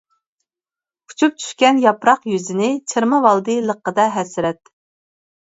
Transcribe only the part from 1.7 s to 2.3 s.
ياپراق